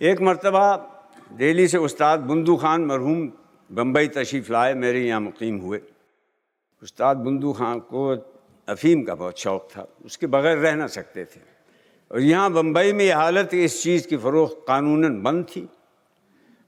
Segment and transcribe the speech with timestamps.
[0.00, 0.76] एक मरतबा
[1.32, 3.20] दिल्ली से उस्ताद बुंदू खान मरहूम
[3.70, 5.80] बम्बई तशरीफ़ लाए, मेरे यहाँ मुकीम हुए।
[6.82, 8.08] उस्ताद बुंदू खान को
[8.68, 11.40] अफ़ीम का बहुत शौक़ था, उसके बगैर रह ना सकते थे।
[12.10, 15.66] और यहाँ बम्बई में यह हालत इस चीज़ की फ़रोख्त कानूनन बंद थी।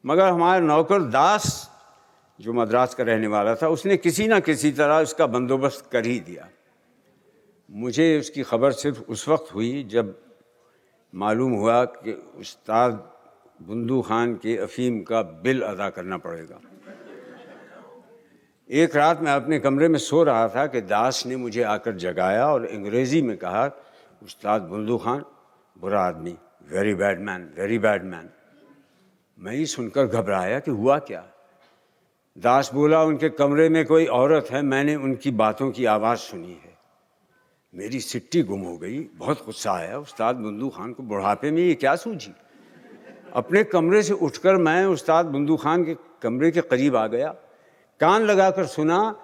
[0.05, 1.45] मगर हमारा नौकर दास,
[2.41, 6.19] जो मद्रास का रहने वाला था, उसने किसी न किसी तरह उसका बंदोबस्त कर ही
[6.21, 6.49] दिया।
[7.69, 10.17] मुझे उसकी खबर सिर्फ़ उस वक्त हुई जब
[11.13, 13.18] मालूम हुआ कि उस्ताद
[13.63, 16.61] बुंदू खान के अफ़ीम का बिल अदा करना पड़ेगा।
[18.71, 22.47] एक रात मैं अपने कमरे में सो रहा था कि दास ने मुझे आकर जगाया
[22.47, 23.67] और अंग्रेज़ी में कहा,
[24.23, 25.25] उस्ताद बुंदू खान,
[25.79, 26.37] बुरा आदमी
[26.69, 28.29] very bad man very bad man
[29.39, 31.27] मैं ही सुनकर घबराया कि हुआ क्या?
[32.39, 36.77] दास बोला, उनके कमरे में कोई औरत है, मैंने उनकी बातों की आवाज़ सुनी है।
[37.75, 41.75] मेरी सिट्टी गुम हो गई, बहुत गुस्सा आया, उस्ताद बुंदू खान को बुढ़ापे में ये
[41.75, 42.33] क्या सूझी?
[43.33, 47.29] अपने कमरे से उठकर मैं उस्ताद बुंदू खान के कमरे के करीब आ गया।
[48.01, 49.17] कान लगाकर सुना,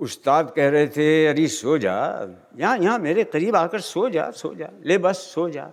[0.00, 4.54] उस्ताद कह रहे थे, अरे, सो जा। यहाँ यहाँ मेरे करीब आकर सो जा सो
[4.54, 5.70] जा। ले बस, सो जा।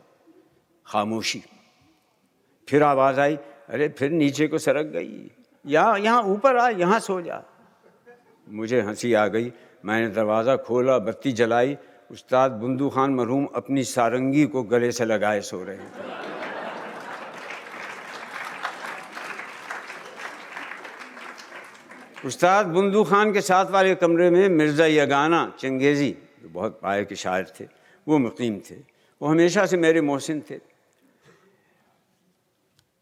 [0.88, 1.44] खामोशी।
[2.70, 3.36] फिर आवाज़ आई,
[3.70, 5.32] अरे, फिर नीचे को सरक गई।
[5.66, 7.44] यहाँ यहाँ ऊपर आ, यहाँ सो जा।
[8.50, 9.54] मुझे हँसी आ गई।
[9.86, 11.78] मैंने दरवाज़ा खोला, बत्ती जलाई।
[12.12, 16.31] उस्ताद बुंदू खान मरहूम अपनी सारंगी को गले से लगाए सो रहे थे।
[22.26, 26.10] उस्ताद बुंदू खान के साथ वाले कमरे में मिर्ज़ा यगाना चंगेज़ी,
[26.42, 27.66] जो बहुत पाए के शायर थे,
[28.08, 28.76] वो मुकीम थे।
[29.22, 30.60] वो हमेशा से मेरे मोहसिन थे।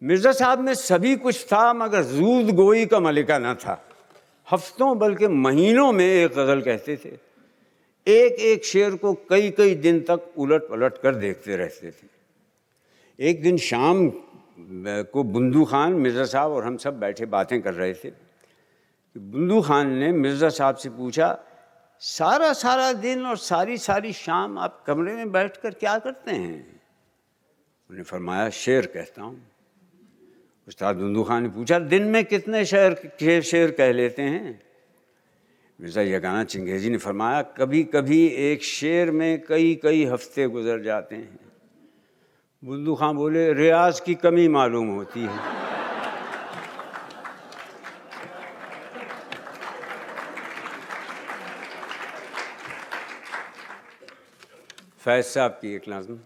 [0.01, 3.81] मिर्ज़ा साहब में सभी कुछ था, मगर जूद गोई का मलिका न था।
[4.47, 7.11] हफ्तों बल्कि महीनों में एक गज़ल कहते थे।
[8.07, 12.07] एक एक शेर को कई कई दिन तक उलट पलट कर देखते रहते थे।
[13.19, 14.09] एक दिन शाम
[15.11, 18.28] को बुंदू खान, मिर्ज़ा साहब और हम सब बैठे बातें कर रहे थे।
[19.15, 21.37] बुंदू खान ने मिर्ज़ा साहब से पूछा,
[22.01, 26.81] सारा सारा दिन और सारी सारी शाम आप कमरे में बैठकर क्या करते हैं?
[27.89, 29.41] उन्हें फरमाया, शेर कहता हूँ।
[30.67, 34.61] उस्ताद बुंदू खान ने पूछा, दिन में कितने शेर शेर कह लेते हैं?
[35.79, 41.15] मिर्ज़ा यगाना चिंगेजी ने फरमाया कभी कभी एक शेर में कई कई हफ़्ते गुजर जाते
[41.15, 41.39] हैं।
[42.63, 45.58] बुंदू खान बोले, रियाज की कमी मालूम होती है।
[55.01, 56.17] फैज साहब की एक नज़म।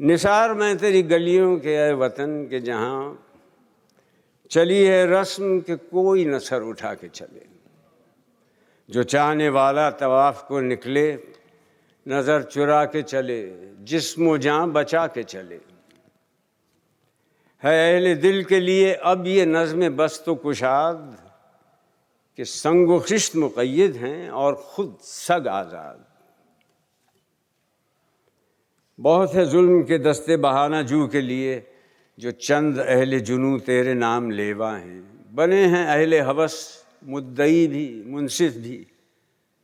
[0.00, 3.18] निसार में तेरी गलियों के है वतन के जहाँ
[4.50, 7.46] चली है रस्म के कोई नसर उठा के चले।
[8.88, 11.12] जो चाहने वाला तवाफ को निकले,
[12.06, 13.42] नज़र चुरा के चले,
[13.86, 15.60] जिस्म जहाँ बचा के चले।
[17.62, 21.23] है अहले दिल के लिए अब ये नज़म बस तो कुशाद
[22.38, 26.04] कि संग खिश्त मुक़ैद हैं और ख़ुद सग आज़ाद।
[29.00, 31.66] बहुत है जुल्म के दस्ते बहाना जू के लिए,
[32.18, 38.52] जो चंद अहल जुनू तेरे नाम लेवा हैं। बने हैं अहल हवस, मुद्दई भी मुनसिफ
[38.52, 38.86] भी।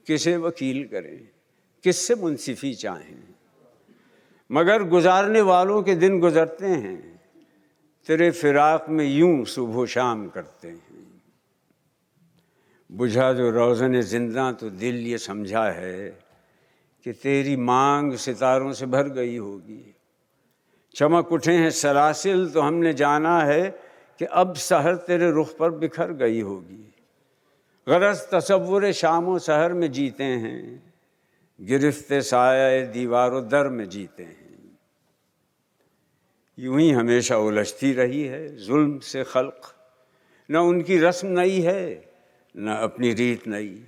[0.06, 1.28] किसे वकील करें?
[1.84, 3.22] किससे मुनसिफी चाहें?
[4.50, 7.20] मगर गुजारने वालों के दिन गुजरते हैं,
[8.06, 10.89] तेरे फिराक में यूँ सुबह शाम करते हैं।
[12.90, 16.08] बुझा जो रोज़न ज़िंदा तो दिल ये समझा है
[17.06, 19.94] कि तेरी मांग सितारों से भर गई होगी।
[20.94, 23.68] चमक उठे हैं सरासिल तो हमने जाना है
[24.20, 26.86] कि अब सहर तेरे रुख पर बिखर गई होगी।
[27.86, 30.82] गरज तस्वुर शाम व सहर में जीते हैं,
[31.60, 34.78] गिरफ्त साया दीवार दर में जीते हैं।
[36.58, 39.74] यूँ ही हमेशा उलझती रही है जुल्म से खल्क,
[40.48, 42.09] न उनकी रस्म नई है
[42.56, 43.84] न अपनी रीत नई।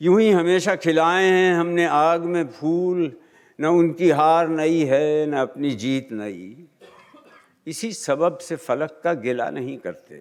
[0.00, 3.12] यूँ ही हमेशा खिलाए हैं हमने आग में फूल,
[3.60, 6.66] न उनकी हार नई है, न अपनी जीत नई।
[7.66, 10.16] इसी सबब से फलक का गिला नहीं करते।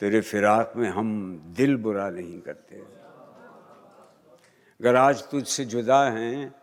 [0.00, 1.08] तेरे फिराक में हम
[1.56, 2.76] दिल बुरा नहीं करते।
[4.80, 6.54] अगर आज तुझसे जुदा हैं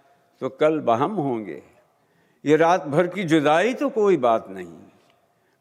[0.42, 1.62] तो कल बहम होंगे।
[2.45, 4.77] ये रात भर की जुदाई तो कोई बात नहीं।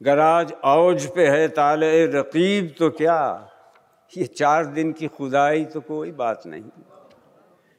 [0.03, 3.50] गराज औज पे है ताले रकीब तो क्या
[4.13, 6.71] ये चार दिन की खुदाई तो कोई बात नहीं।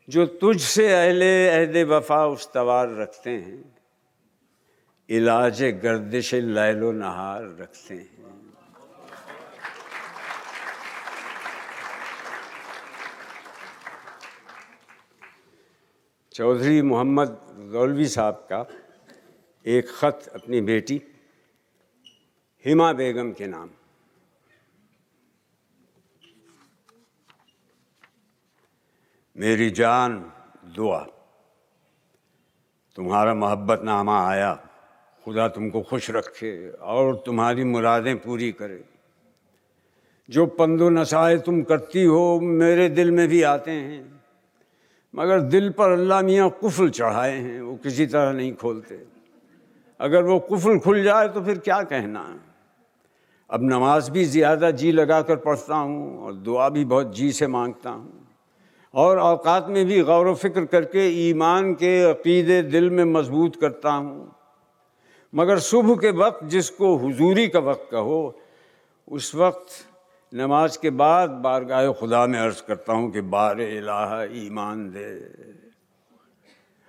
[0.08, 3.64] जो तुझसे अहले, अहद वफा उस्तवार रखते हैं
[5.10, 8.10] इलाज गर्दिश लैलो नहार रखते हैं।
[16.32, 17.38] चौधरी मोहम्मद
[17.72, 18.66] गौलवी साहब का
[19.66, 21.02] एक ख़त अपनी बेटी,
[22.66, 23.70] हिमा बेगम के नाम।
[29.42, 30.32] मेरी जान
[30.76, 31.00] दुआ।
[32.98, 34.54] तुम्हारा मोहब्बत नामा आया।
[35.26, 38.84] खुदा तुमको खुश रखे और तुम्हारी मुरादें पूरी करे।
[40.30, 44.22] जो पंदो नशाए तुम करती हो, मेरे दिल में भी आते हैं।
[45.16, 49.04] मगर दिल पर अल्लाह मियाँ कुफल चढ़ाए हैं, वो किसी तरह नहीं खोलते।
[50.00, 52.40] अगर वो कुफल खुल जाए तो फिर क्या कहना है?
[53.50, 57.48] अब नमाज़ भी ज़्यादा जी लगा कर पढ़ता हूँ और दुआ भी बहुत जी से
[57.48, 58.21] माँगता हूँ।
[58.94, 63.92] और अवकात में भी गौर व फ़िक्र करके ईमान के अकीदे दिल में मज़बूत करता
[63.92, 64.36] हूँ।
[65.34, 68.40] मगर सुबह के वक्त जिसको हुजूरी का वक्त कहो,
[69.08, 69.68] उस वक्त
[70.34, 75.10] नमाज़ के बाद बारगाह खुदा में अर्ज़ करता हूँ कि बार इलाहा ईमान दे।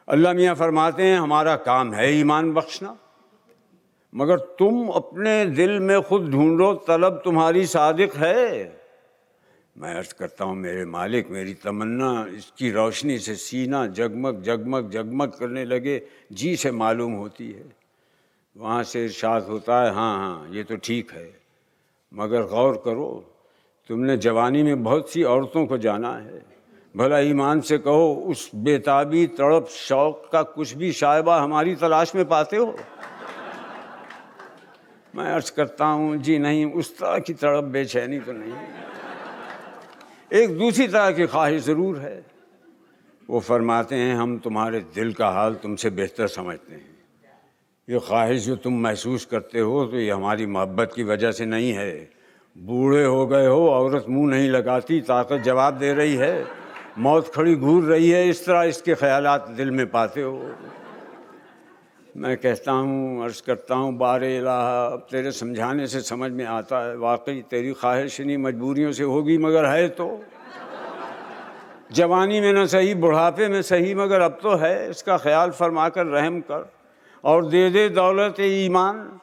[0.08, 2.96] अल्लाह मियाँ फरमाते हैं, हमारा काम है ईमान बख्शना।
[4.14, 8.81] मगर तुम अपने दिल में खुद ढूंढो, तलब तुम्हारी सादिक है।
[9.76, 15.28] मैं अर्ज़ करता हूँ, मेरे मालिक, मेरी तमन्ना, इसकी रोशनी से सीना जगमग जगमग जगमग
[15.28, 16.02] करने लगे,
[16.32, 17.64] जी से मालूम होती है।
[18.56, 21.40] वहाँ से इर्शाद होता है हाँ हाँ ये तो ठीक है।
[22.12, 23.24] मगर गौर करो,
[23.88, 26.44] तुमने जवानी में बहुत सी औरतों को जाना है।
[26.96, 32.24] भला ईमान से कहो, उस बेताबी, तड़प, शौक का कुछ भी शायबा हमारी तलाश में
[32.28, 32.76] पाते हो।
[35.16, 38.91] मैं अर्ज़ करता हूँ, जी नहीं, उस तरह की तड़प, बेचैनी तो नहीं।
[40.32, 42.24] एक दूसरी तरह की ख्वाहिश ज़रूर है।
[43.28, 46.90] वो फरमाते हैं, हम तुम्हारे दिल का हाल तुमसे बेहतर समझते हैं।
[47.88, 51.72] ये ख्वाहिश जो तुम महसूस करते हो तो ये हमारी मोहब्बत की वजह से नहीं
[51.72, 51.92] है।
[52.56, 56.46] बूढ़े हो गए हो, औरत मुँह नहीं लगाती, ताकत जवाब दे रही है।
[56.98, 60.38] मौत खड़ी घूर रही है, इस तरह इसके ख्यालात दिल में पाते हो।
[62.14, 66.80] मैं कहता हूँ, अर्ज़ करता हूँ, बार इलाहा अब तेरे समझाने से समझ में आता
[66.86, 70.20] है, वाकई तेरी ख्वाहिश नहीं मजबूरियों से होगी, मगर है तो।
[71.92, 76.06] जवानी में ना सही, बुढ़ापे में सही, मगर अब तो है, इसका ख्याल फरमा कर
[76.06, 76.70] रहम कर,
[77.24, 79.20] और दे दे दौलत ईमान।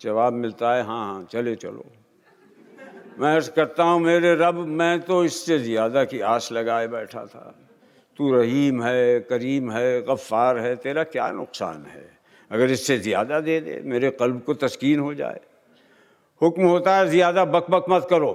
[0.00, 1.84] जवाब मिलता है हाँ हाँ चले चलो।
[3.18, 7.54] मैं अर्ज़ करता हूँ, मेरे रब, मैं तो इससे ज़्यादा की आस लगाए बैठा था।
[8.20, 12.04] तू रहीम है, करीम है गफ़ार है, तेरा क्या नुकसान है?
[12.50, 15.40] अगर इससे ज़्यादा दे दे, मेरे कल्ब को तस्कीन हो जाए।
[16.42, 18.32] हुक्म होता है, ज़्यादा बक बक मत करो।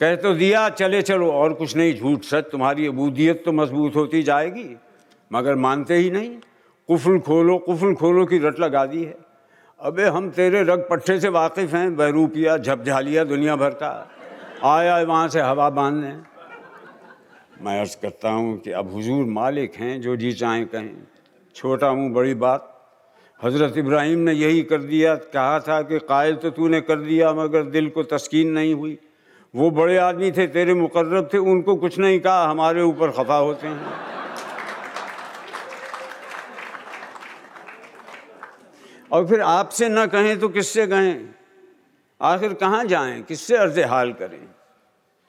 [0.00, 4.22] कह तो दिया, चले चलो, और कुछ नहीं, झूठ सच, तुम्हारी अबूदियत तो मज़बूत होती
[4.22, 4.76] जाएगी।
[5.30, 6.30] मगर मानते ही नहीं,
[6.88, 9.16] कुफल खोलो कुफल खोलो की रट लगा दी है।
[9.80, 13.94] अबे, हम तेरे रग पट्टे से वाकिफ़ हैं बहरूपिया झपझालिया दुनिया भर का।
[14.64, 16.31] आया वहाँ से हवा बांधने।
[17.62, 21.06] मैं अर्ज़ करता हूँ कि अब हुजूर मालिक हैं जो जी चाहें कहें।
[21.54, 22.68] छोटा हूँ, बड़ी बात।
[23.44, 27.62] हज़रत इब्राहिम ने यही कर दिया, कहा था कि कायल तो तूने कर दिया, मगर
[27.62, 28.98] दिल को तस्कीन नहीं हुई।
[29.54, 33.66] वो बड़े आदमी थे, तेरे मुकर्रब थे, उनको कुछ नहीं कहा, हमारे ऊपर खफा होते
[33.66, 33.94] हैं।
[39.12, 41.34] और फिर आपसे ना कहें तो किससे कहें?
[42.20, 43.22] आखिर कहाँ जाएँ?
[43.22, 44.61] किससे अर्ज़ हाल करें?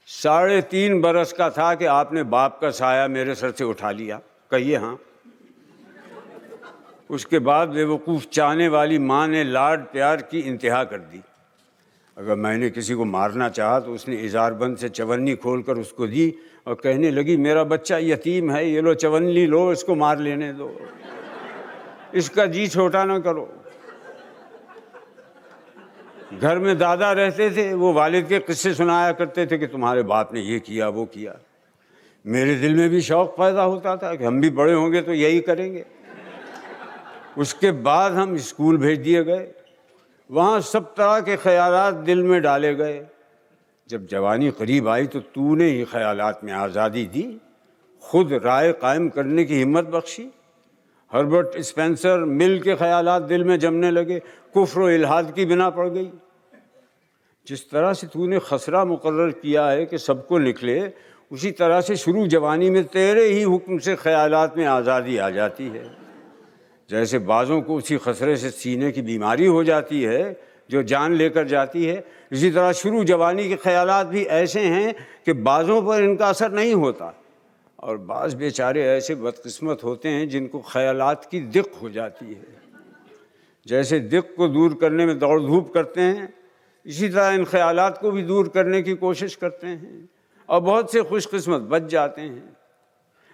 [0.07, 4.19] साढ़े तीन बरस का था कि आपने बाप का साया मेरे सर से उठा लिया।
[4.51, 4.99] कहिए हाँ।
[7.09, 11.21] उसके बाद बेवकूफ़ चाहने वाली माँ ने लाड प्यार की इंतहा कर दी।
[12.17, 16.33] अगर मैंने किसी को मारना चाहा तो उसने इजारबंद से चवन्नी खोल कर उसको दी
[16.67, 20.71] और कहने लगी, मेरा बच्चा यतीम है, ये लो चवन्नी लो, इसको मार लेने दो।
[22.13, 23.62] इसका जी छोटा ना करो।
[26.33, 30.33] घर में दादा रहते थे, वो वालिद के किस्से सुनाया करते थे कि तुम्हारे बाप
[30.33, 31.35] ने ये किया, वो किया।
[32.25, 35.39] मेरे दिल में भी शौक़ पैदा होता था कि हम भी बड़े होंगे तो यही
[35.41, 35.85] करेंगे।
[37.37, 39.47] उसके बाद हम स्कूल भेज दिए गए।
[40.29, 43.05] वहाँ सब तरह के ख्याल दिल में डाले गए।
[43.89, 47.25] जब जवानी करीब आई तो तूने ही ख्याल में आज़ादी दी,
[48.03, 50.29] खुद राय कायम करने की हिम्मत बख्शी।
[51.13, 54.19] हर्बर्ट स्पेंसर मिल के ख्याल दिल में जमने लगे,
[54.53, 56.09] कुफ्र इलाहाद की बिना पड़ गई।
[57.47, 60.91] जिस तरह से तूने खसरा मुकर किया है कि सबको निकले,
[61.31, 65.67] उसी तरह से शुरू जवानी में तेरे ही हुक्म से ख्यालात में आज़ादी आ जाती
[65.67, 65.85] है।
[66.89, 70.39] जैसे बाज़ों को उसी खसरे से सीने की बीमारी हो जाती है,
[70.69, 74.93] जो जान लेकर जाती है, इसी तरह शुरू जवानी के ख्यालात भी ऐसे हैं
[75.25, 77.13] कि बाज़ों पर इनका असर नहीं होता।
[77.83, 82.61] और बाज़ बेचारे ऐसे बदकस्मत होते हैं जिनको ख्यालात की दिक हो जाती है।
[83.67, 86.33] जैसे दिक को दूर करने में दौड़ धूप करते हैं,
[86.85, 90.09] इसी तरह इन ख्यालात को भी दूर करने की कोशिश करते हैं
[90.49, 92.57] और बहुत से खुशकस्मत बच जाते हैं।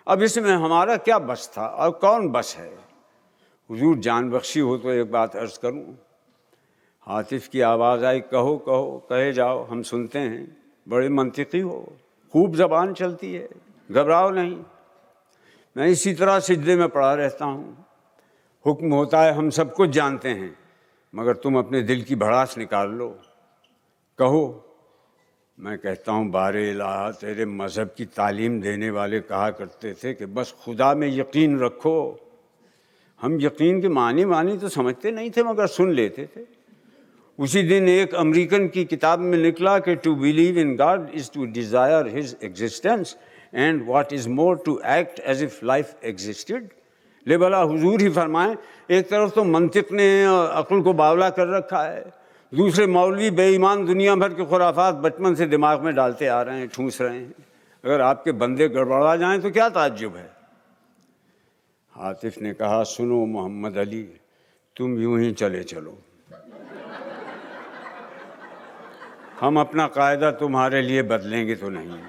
[0.08, 2.72] अब इसमें हमारा क्या बस था और कौन बस है?
[3.70, 5.98] हुजूर जान बख्शी हो तो एक बात अर्ज़ करूँ।
[7.08, 11.94] हातिफ की आवाज़ आई, कहो कहो, कहे जाओ, हम सुनते हैं, बड़े मंतिकी हो,
[12.34, 13.50] खूब जबान चलती है।
[13.90, 14.58] घबराओ नहीं।
[15.76, 17.86] मैं इसी तरह सिजदे में पड़ा रहता हूँ।
[18.66, 20.56] हुक्म होता है, हम सब कुछ जानते हैं,
[21.14, 23.08] मगर तुम अपने दिल की भड़ास निकाल लो।
[24.20, 24.66] कहो,
[25.58, 30.26] मैं कहता हूँ, बार इलाहा तेरे मज़हब की तालीम देने वाले कहा करते थे कि
[30.28, 32.00] बस खुदा में यकीन रखो।
[33.20, 36.46] हम यकीन के मानी मानी तो समझते नहीं थे, मगर सुन लेते थे।
[37.40, 41.46] उसी दिन एक अमेरिकन की किताब में निकला कि to believe in God is to
[41.48, 43.16] desire his existence
[43.54, 46.70] and what is more to act as if life existed
[47.28, 48.56] ले भला हुजूर ही फरमाएँ,
[48.92, 52.04] एक तरफ़ तो मंतिक ने अक्ल को बावला कर रखा है।
[52.52, 56.68] दूसरे मौलवी बेईमान दुनिया भर के खुराफात बचपन से दिमाग में डालते आ रहे हैं,
[56.68, 57.34] ठूस रहे हैं।
[57.84, 60.30] अगर आपके बंदे गड़बड़ा जाएँ तो क्या ताज्जुब है?
[61.96, 64.02] आतिफ ने कहा, सुनो मोहम्मद अली,
[64.76, 65.98] तुम यूँ ही चले चलो।
[69.40, 72.00] हम अपना कायदा तुम्हारे लिए बदलेंगे तो नहीं।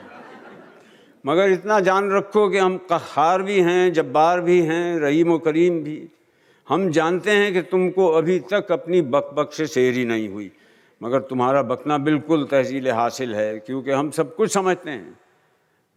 [1.26, 6.08] मगर इतना जान रखो कि हम कहार भी हैं, जब्बार भी हैं, रहीम करीम भी।
[6.68, 10.50] हम जानते हैं कि तुमको अभी तक अपनी बक बक से सेरी नहीं हुई,
[11.02, 15.18] मगर तुम्हारा बकना बिल्कुल तहसील हासिल है, क्योंकि हम सब कुछ समझते हैं।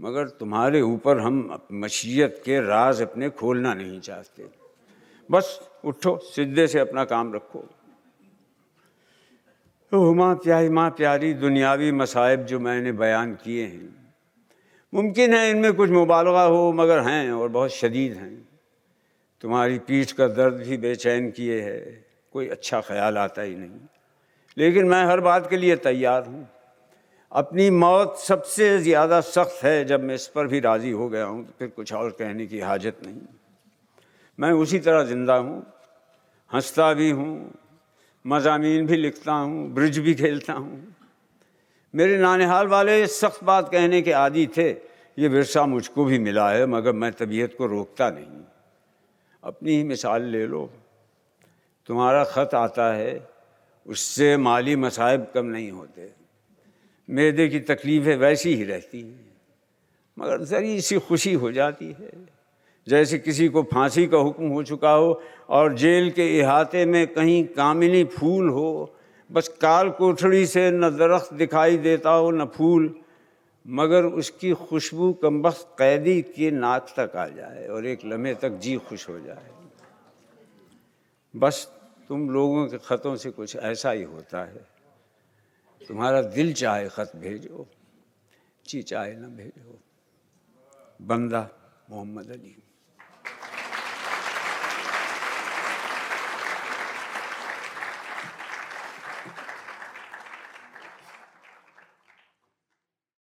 [0.01, 4.45] मगर तुम्हारे ऊपर हम मशीयत के राज अपने खोलना नहीं चाहते।
[5.31, 7.59] बस उठो सिद्धे से अपना काम रखो।
[9.91, 14.02] तो माँ प्यारी माँ प्यारी, दुनियावी मसाइब जो मैंने बयान किए हैं।
[14.93, 18.47] मुमकिन है इनमें कुछ मुबालगा हो, मगर हैं और बहुत शदीद हैं।
[19.43, 21.79] तुम्हारी पीठ का दर्द भी बेचैन किए है,
[22.33, 23.79] कोई अच्छा ख्याल आता ही नहीं।
[24.57, 26.47] लेकिन मैं हर बात के लिए तैयार हूँ।
[27.31, 31.43] अपनी मौत सबसे ज़्यादा सख्त है, जब मैं इस पर भी राज़ी हो गया हूँ
[31.45, 33.21] तो फिर कुछ और कहने की हाजत नहीं।
[34.39, 35.65] मैं उसी तरह ज़िंदा हूँ,
[36.51, 37.53] हंसता भी हूँ
[38.25, 40.95] मजामी भी लिखता हूँ, ब्रिज भी खेलता हूँ।
[41.93, 44.69] मेरे नानिहाल वाले सख्त बात कहने के आदि थे।
[45.17, 48.41] ये विरसा मुझको भी मिला है, मगर मैं तबीयत को रोकता नहीं।
[49.43, 50.69] अपनी ही मिसाल ले लो।
[51.89, 53.27] तुम्हारा ख़त आता है,
[53.85, 56.09] उससे माली मसाइब कम नहीं होते।
[57.09, 59.25] मैदे की तकलीफ़ें वैसी ही रहती हैं,
[60.17, 62.11] मगर ज़री सी खुशी हो जाती है।
[62.87, 67.43] जैसे किसी को फांसी का हुक्म हो चुका हो, और जेल के इहाते में कहीं
[67.53, 68.95] कामिनी फूल हो
[69.29, 72.93] बस काल कोठड़ी से न दरख्त दिखाई देता हो, न फूल,
[73.65, 78.75] मगर उसकी खुशबू कमबख्त कैदी के नाक तक आ जाए और एक लम्हे तक जी
[78.77, 79.49] खुश हो जाए।
[81.33, 81.67] बस
[82.07, 84.65] तुम लोगों के ख़तों से कुछ ऐसा ही होता है।
[85.81, 87.65] तुम्हारा दिल चाहे ख़त भेजो
[88.65, 89.79] ची चाहे न भेजो।
[91.01, 91.49] बंदा
[91.89, 92.55] मोहम्मद अली।